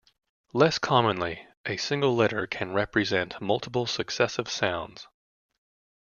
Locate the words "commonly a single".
0.79-2.15